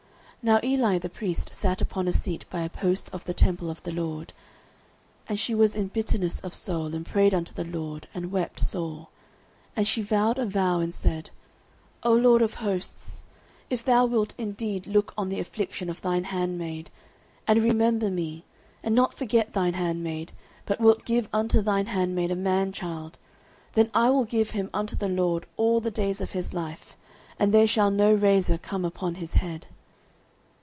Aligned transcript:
Now 0.43 0.59
Eli 0.63 0.97
the 0.97 1.07
priest 1.07 1.53
sat 1.53 1.81
upon 1.81 2.07
a 2.07 2.11
seat 2.11 2.45
by 2.49 2.61
a 2.61 2.69
post 2.69 3.11
of 3.13 3.25
the 3.25 3.33
temple 3.35 3.69
of 3.69 3.83
the 3.83 3.91
LORD. 3.91 4.29
09:001:010 5.27 5.29
And 5.29 5.39
she 5.39 5.53
was 5.53 5.75
in 5.75 5.87
bitterness 5.89 6.39
of 6.39 6.55
soul, 6.55 6.95
and 6.95 7.05
prayed 7.05 7.31
unto 7.35 7.53
the 7.53 7.63
LORD, 7.63 8.07
and 8.11 8.31
wept 8.31 8.59
sore. 8.59 9.01
09:001:011 9.77 9.77
And 9.77 9.87
she 9.87 10.01
vowed 10.01 10.39
a 10.39 10.45
vow, 10.47 10.79
and 10.79 10.95
said, 10.95 11.29
O 12.01 12.11
LORD 12.15 12.41
of 12.41 12.55
hosts, 12.55 13.23
if 13.69 13.85
thou 13.85 14.07
wilt 14.07 14.33
indeed 14.39 14.87
look 14.87 15.13
on 15.15 15.29
the 15.29 15.39
affliction 15.39 15.91
of 15.91 16.01
thine 16.01 16.23
handmaid, 16.23 16.89
and 17.47 17.61
remember 17.61 18.09
me, 18.09 18.43
and 18.81 18.95
not 18.95 19.13
forget 19.13 19.53
thine 19.53 19.75
handmaid, 19.75 20.31
but 20.65 20.79
wilt 20.81 21.05
give 21.05 21.29
unto 21.31 21.61
thine 21.61 21.85
handmaid 21.85 22.31
a 22.31 22.35
man 22.35 22.71
child, 22.71 23.19
then 23.75 23.91
I 23.93 24.09
will 24.09 24.25
give 24.25 24.49
him 24.57 24.71
unto 24.73 24.95
the 24.95 25.07
LORD 25.07 25.45
all 25.55 25.79
the 25.79 25.91
days 25.91 26.19
of 26.19 26.31
his 26.31 26.51
life, 26.51 26.97
and 27.37 27.53
there 27.53 27.67
shall 27.67 27.91
no 27.91 28.11
razor 28.11 28.57
come 28.57 28.83
upon 28.83 29.13
his 29.21 29.35
head. 29.35 29.67